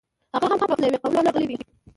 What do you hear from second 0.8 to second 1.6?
له یوه قوله راغلی دی.